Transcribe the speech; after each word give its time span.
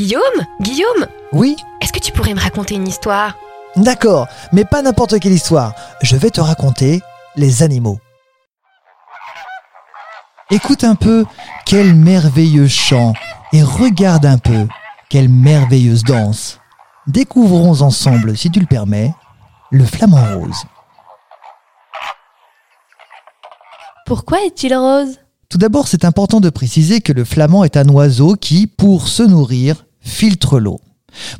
Guillaume 0.00 0.46
Guillaume 0.62 1.06
Oui 1.30 1.56
Est-ce 1.82 1.92
que 1.92 1.98
tu 1.98 2.10
pourrais 2.10 2.32
me 2.32 2.40
raconter 2.40 2.74
une 2.74 2.88
histoire? 2.88 3.36
D'accord, 3.76 4.28
mais 4.50 4.64
pas 4.64 4.80
n'importe 4.80 5.20
quelle 5.20 5.34
histoire. 5.34 5.74
Je 6.00 6.16
vais 6.16 6.30
te 6.30 6.40
raconter 6.40 7.02
les 7.36 7.62
animaux. 7.62 7.98
Écoute 10.50 10.84
un 10.84 10.94
peu 10.94 11.26
quel 11.66 11.94
merveilleux 11.94 12.66
chant 12.66 13.12
et 13.52 13.62
regarde 13.62 14.24
un 14.24 14.38
peu 14.38 14.66
quelle 15.10 15.28
merveilleuse 15.28 16.02
danse. 16.02 16.60
Découvrons 17.06 17.82
ensemble, 17.82 18.38
si 18.38 18.50
tu 18.50 18.58
le 18.58 18.64
permets, 18.64 19.12
le 19.70 19.84
flamant 19.84 20.24
rose. 20.34 20.64
Pourquoi 24.06 24.46
est-il 24.46 24.74
rose? 24.74 25.18
Tout 25.50 25.58
d'abord, 25.58 25.88
c'est 25.88 26.06
important 26.06 26.40
de 26.40 26.48
préciser 26.48 27.02
que 27.02 27.12
le 27.12 27.26
flamand 27.26 27.64
est 27.64 27.76
un 27.76 27.88
oiseau 27.90 28.36
qui, 28.36 28.66
pour 28.66 29.08
se 29.08 29.24
nourrir, 29.24 29.84
filtre 30.00 30.58
l'eau. 30.58 30.80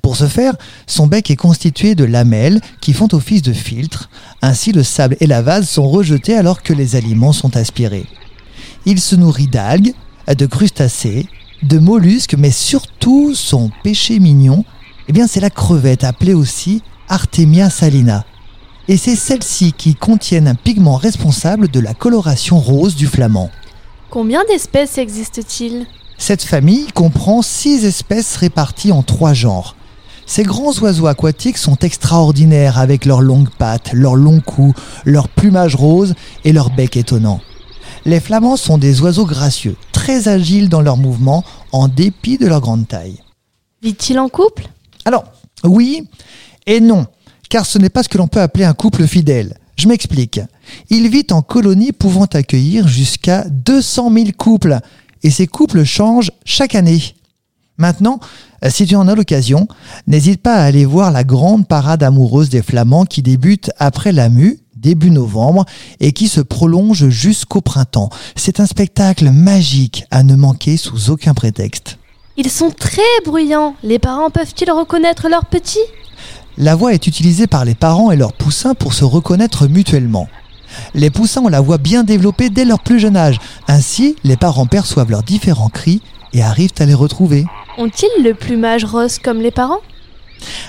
Pour 0.03 0.17
ce 0.17 0.27
faire, 0.27 0.55
son 0.87 1.07
bec 1.07 1.31
est 1.31 1.37
constitué 1.37 1.95
de 1.95 2.05
lamelles 2.05 2.61
qui 2.81 2.93
font 2.93 3.09
office 3.13 3.43
de 3.43 3.53
filtre. 3.53 4.11
Ainsi, 4.43 4.73
le 4.73 4.83
sable 4.83 5.17
et 5.21 5.27
la 5.27 5.43
vase 5.43 5.69
sont 5.69 5.89
rejetés 5.89 6.37
alors 6.37 6.63
que 6.63 6.73
les 6.73 6.97
aliments 6.97 7.33
sont 7.33 7.57
aspirés. 7.57 8.07
Il 8.85 9.01
se 9.01 9.15
nourrit 9.15 9.47
d'algues, 9.47 9.95
de 10.27 10.47
crustacés, 10.47 11.27
de 11.63 11.79
mollusques, 11.79 12.35
mais 12.37 12.51
surtout 12.51 13.35
son 13.35 13.71
péché 13.83 14.19
mignon, 14.19 14.65
eh 15.09 15.13
bien 15.13 15.27
c'est 15.27 15.41
la 15.41 15.51
crevette 15.51 16.05
appelée 16.05 16.35
aussi 16.35 16.83
Artemia 17.09 17.71
salina. 17.71 18.25
Et 18.89 18.97
c'est 18.97 19.17
celle-ci 19.17 19.73
qui 19.73 19.95
contiennent 19.95 20.49
un 20.49 20.55
pigment 20.55 20.97
responsable 20.97 21.69
de 21.69 21.81
la 21.81 21.95
coloration 21.95 22.59
rose 22.59 22.97
du 22.97 23.07
flamand. 23.07 23.51
Combien 24.09 24.43
d'espèces 24.49 24.99
existent-il 24.99 25.87
Cette 26.21 26.43
famille 26.43 26.87
comprend 26.89 27.41
six 27.41 27.87
espèces 27.87 28.37
réparties 28.37 28.93
en 28.93 29.03
trois 29.03 29.33
genres. 29.33 29.75
Ces 30.27 30.43
grands 30.43 30.79
oiseaux 30.81 31.07
aquatiques 31.07 31.57
sont 31.57 31.79
extraordinaires 31.79 32.79
avec 32.79 33.07
leurs 33.07 33.23
longues 33.23 33.49
pattes, 33.49 33.95
leurs 33.95 34.17
longs 34.17 34.43
coups, 34.43 34.79
leur 35.07 35.31
plumage 35.31 35.75
rose 35.75 36.15
et 36.45 36.53
leur 36.53 36.71
bec 36.71 36.99
étonnant. 36.99 37.41
Les 38.05 38.21
flamands 38.21 38.59
sont 38.59 38.77
des 38.77 39.01
oiseaux 39.01 39.25
gracieux, 39.25 39.77
très 39.93 40.29
agiles 40.29 40.69
dans 40.69 40.83
leurs 40.83 40.99
mouvements 40.99 41.43
en 41.73 41.89
dépit 41.89 42.37
de 42.37 42.47
leur 42.47 42.61
grande 42.61 42.87
taille. 42.87 43.23
Vit-il 43.83 44.19
en 44.19 44.29
couple? 44.29 44.69
Alors, 45.07 45.25
oui 45.65 46.07
et 46.67 46.81
non, 46.81 47.07
car 47.49 47.65
ce 47.65 47.79
n'est 47.79 47.89
pas 47.89 48.03
ce 48.03 48.11
que 48.11 48.19
l'on 48.19 48.29
peut 48.29 48.43
appeler 48.43 48.65
un 48.65 48.75
couple 48.75 49.07
fidèle. 49.07 49.57
Je 49.77 49.89
m'explique. 49.89 50.39
Il 50.91 51.09
vit 51.09 51.27
en 51.31 51.41
colonie 51.41 51.93
pouvant 51.93 52.27
accueillir 52.27 52.87
jusqu'à 52.87 53.47
200 53.49 54.13
000 54.13 54.27
couples, 54.37 54.81
et 55.23 55.31
ces 55.31 55.47
couples 55.47 55.85
changent 55.85 56.31
chaque 56.45 56.75
année. 56.75 57.15
Maintenant, 57.77 58.21
si 58.69 58.87
tu 58.87 58.95
en 58.95 59.09
as 59.09 59.15
l'occasion, 59.15 59.67
n'hésite 60.07 60.43
pas 60.43 60.57
à 60.57 60.65
aller 60.65 60.85
voir 60.85 61.11
la 61.11 61.25
grande 61.25 61.67
parade 61.67 62.03
amoureuse 62.03 62.51
des 62.51 62.63
Flamands 62.63 63.07
qui 63.07 63.23
débute 63.23 63.71
après 63.79 64.13
la 64.13 64.29
mue, 64.29 64.61
début 64.77 65.11
novembre, 65.11 65.65
et 65.99 66.13
qui 66.13 66.29
se 66.29 66.41
prolonge 66.43 67.09
jusqu'au 67.09 67.63
printemps. 67.63 68.11
C'est 68.37 68.61
un 68.61 68.67
spectacle 68.67 69.31
magique 69.31 70.05
à 70.11 70.23
ne 70.23 70.37
manquer 70.37 70.77
sous 70.77 71.11
aucun 71.11 71.33
prétexte. 71.33 71.97
Ils 72.37 72.51
sont 72.51 72.71
très 72.71 73.03
bruyants. 73.25 73.75
Les 73.83 73.99
parents 73.99 74.31
peuvent-ils 74.31 74.71
reconnaître 74.71 75.29
leurs 75.29 75.47
petits? 75.47 75.79
La 76.59 76.75
voix 76.75 76.93
est 76.93 77.07
utilisée 77.07 77.47
par 77.47 77.65
les 77.65 77.75
parents 77.75 78.11
et 78.11 78.17
leurs 78.17 78.35
poussins 78.35 78.75
pour 78.75 78.93
se 78.93 79.05
reconnaître 79.05 79.67
mutuellement. 79.67 80.29
Les 80.95 81.11
poussins 81.11 81.43
ont 81.43 81.49
la 81.49 81.61
voix 81.61 81.79
bien 81.79 82.05
développée 82.05 82.51
dès 82.51 82.65
leur 82.65 82.81
plus 82.81 83.01
jeune 83.01 83.17
âge. 83.17 83.39
Ainsi, 83.69 84.17
les 84.25 84.37
parents 84.37 84.67
perçoivent 84.67 85.11
leurs 85.11 85.23
différents 85.23 85.69
cris 85.69 86.03
et 86.33 86.43
arrivent 86.43 86.71
à 86.79 86.87
les 86.87 86.95
retrouver. 86.95 87.47
Ont-ils 87.79 88.23
le 88.23 88.35
plumage 88.35 88.85
rose 88.85 89.19
comme 89.19 89.41
les 89.41 89.51
parents? 89.51 89.81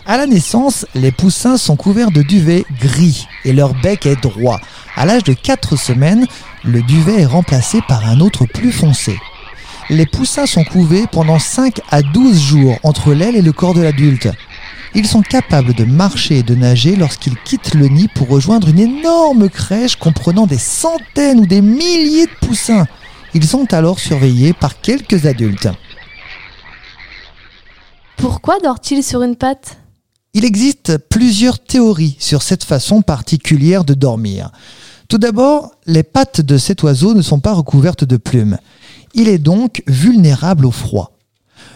À 0.06 0.18
la 0.18 0.28
naissance, 0.28 0.86
les 0.96 1.12
poussins 1.12 1.58
sont 1.58 1.76
couverts 1.76 2.12
de 2.12 2.22
duvet 2.22 2.66
gris 2.80 3.28
et 3.46 3.54
leur 3.54 3.74
bec 3.74 4.06
est 4.06 4.22
droit. 4.22 4.60
À 4.96 5.06
l'âge 5.06 5.24
de 5.24 5.34
4 5.34 5.78
semaines, 5.78 6.28
le 6.64 6.82
duvet 6.82 7.22
est 7.22 7.26
remplacé 7.26 7.80
par 7.88 8.08
un 8.08 8.20
autre 8.20 8.46
plus 8.46 8.72
foncé. 8.72 9.18
Les 9.90 10.06
poussins 10.06 10.46
sont 10.46 10.64
couvés 10.64 11.06
pendant 11.12 11.40
5 11.40 11.82
à 11.90 12.02
12 12.02 12.40
jours 12.40 12.78
entre 12.84 13.14
l'aile 13.14 13.36
et 13.36 13.42
le 13.42 13.52
corps 13.52 13.74
de 13.74 13.82
l'adulte. 13.82 14.30
Ils 14.94 15.08
sont 15.08 15.22
capables 15.22 15.74
de 15.74 15.86
marcher 15.86 16.40
et 16.40 16.44
de 16.44 16.54
nager 16.54 16.98
lorsqu'ils 16.98 17.38
quittent 17.38 17.76
le 17.76 17.88
nid 17.88 18.10
pour 18.10 18.28
rejoindre 18.28 18.68
une 18.68 18.80
énorme 18.80 19.50
crèche 19.50 19.96
comprenant 19.96 20.48
des 20.48 20.58
centaines 20.58 21.40
ou 21.40 21.46
des 21.46 21.62
milliers 21.62 22.26
de 22.26 22.46
poussins. 22.46 22.86
Ils 23.34 23.46
sont 23.46 23.74
alors 23.74 24.00
surveillés 24.00 24.52
par 24.52 24.82
quelques 24.82 25.26
adultes. 25.26 25.70
Pourquoi 28.18 28.60
dort-il 28.60 29.02
sur 29.02 29.24
une 29.24 29.38
patte? 29.38 29.78
Il 30.34 30.44
existe 30.44 30.98
plusieurs 30.98 31.60
théories 31.60 32.18
sur 32.20 32.42
cette 32.42 32.64
façon 32.64 33.02
particulière 33.02 33.86
de 33.86 33.94
dormir. 33.94 34.52
Tout 35.08 35.18
d'abord, 35.18 35.72
les 35.86 36.04
pattes 36.04 36.42
de 36.42 36.58
cet 36.58 36.84
oiseau 36.84 37.14
ne 37.14 37.22
sont 37.22 37.40
pas 37.40 37.54
recouvertes 37.54 38.04
de 38.04 38.18
plumes. 38.18 38.58
Il 39.14 39.28
est 39.28 39.40
donc 39.40 39.84
vulnérable 39.88 40.66
au 40.66 40.72
froid. 40.72 41.18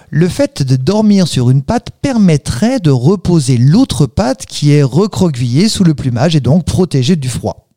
Le 0.10 0.30
fait 0.30 0.64
de 0.64 0.76
dormir 0.76 1.28
sur 1.28 1.50
une 1.50 1.64
patte 1.64 1.90
permettrait 2.02 2.80
de 2.80 2.92
reposer 2.92 3.58
l'autre 3.58 4.06
patte 4.06 4.46
qui 4.46 4.72
est 4.72 4.84
recroquevillée 4.84 5.68
sous 5.68 5.84
le 5.84 5.94
plumage 5.94 6.36
et 6.36 6.40
donc 6.40 6.66
protégée 6.66 7.16
du 7.16 7.30
froid. 7.30 7.68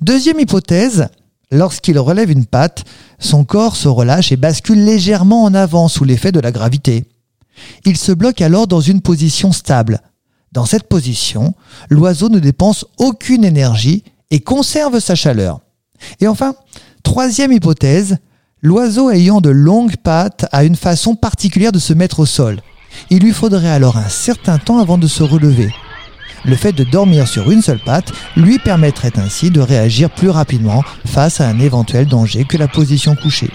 Deuxième 0.00 0.40
hypothèse, 0.40 1.08
lorsqu'il 1.50 1.98
relève 1.98 2.30
une 2.30 2.46
patte, 2.46 2.84
son 3.18 3.44
corps 3.44 3.76
se 3.76 3.88
relâche 3.88 4.32
et 4.32 4.36
bascule 4.36 4.84
légèrement 4.84 5.44
en 5.44 5.54
avant 5.54 5.88
sous 5.88 6.04
l'effet 6.04 6.32
de 6.32 6.40
la 6.40 6.52
gravité. 6.52 7.06
Il 7.84 7.96
se 7.96 8.12
bloque 8.12 8.40
alors 8.40 8.66
dans 8.66 8.80
une 8.80 9.00
position 9.00 9.52
stable. 9.52 10.00
Dans 10.52 10.66
cette 10.66 10.88
position, 10.88 11.54
l'oiseau 11.88 12.28
ne 12.28 12.38
dépense 12.38 12.84
aucune 12.98 13.44
énergie 13.44 14.04
et 14.30 14.40
conserve 14.40 15.00
sa 15.00 15.14
chaleur. 15.14 15.60
Et 16.20 16.28
enfin, 16.28 16.54
troisième 17.02 17.52
hypothèse, 17.52 18.18
l'oiseau 18.64 19.10
ayant 19.10 19.42
de 19.42 19.50
longues 19.50 19.96
pattes 19.96 20.46
a 20.50 20.64
une 20.64 20.74
façon 20.74 21.14
particulière 21.14 21.70
de 21.70 21.78
se 21.78 21.92
mettre 21.92 22.20
au 22.20 22.26
sol. 22.26 22.60
Il 23.10 23.22
lui 23.22 23.32
faudrait 23.32 23.68
alors 23.68 23.98
un 23.98 24.08
certain 24.08 24.58
temps 24.58 24.78
avant 24.78 24.96
de 24.96 25.06
se 25.06 25.22
relever. 25.22 25.72
Le 26.46 26.56
fait 26.56 26.72
de 26.72 26.82
dormir 26.82 27.28
sur 27.28 27.50
une 27.50 27.62
seule 27.62 27.82
patte 27.84 28.12
lui 28.36 28.58
permettrait 28.58 29.18
ainsi 29.18 29.50
de 29.50 29.60
réagir 29.60 30.10
plus 30.10 30.30
rapidement 30.30 30.82
face 31.04 31.40
à 31.40 31.48
un 31.48 31.60
éventuel 31.60 32.06
danger 32.06 32.44
que 32.44 32.56
la 32.56 32.66
position 32.66 33.14
couchée. 33.14 33.50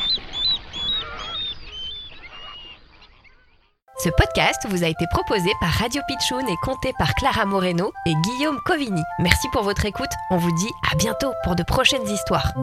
Ce 4.03 4.09
podcast 4.09 4.65
vous 4.69 4.83
a 4.83 4.87
été 4.87 5.05
proposé 5.11 5.49
par 5.59 5.71
Radio 5.71 6.01
Pitchoun 6.07 6.47
et 6.47 6.55
compté 6.63 6.93
par 6.99 7.15
Clara 7.15 7.45
Moreno 7.45 7.91
et 8.05 8.13
Guillaume 8.13 8.59
Covini. 8.65 9.01
Merci 9.19 9.47
pour 9.51 9.63
votre 9.63 9.85
écoute. 9.85 10.11
On 10.29 10.37
vous 10.37 10.55
dit 10.55 10.71
à 10.91 10.95
bientôt 10.95 11.33
pour 11.43 11.55
de 11.55 11.63
prochaines 11.63 12.07
histoires. 12.07 12.53